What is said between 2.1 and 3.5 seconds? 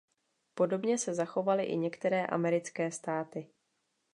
americké státy.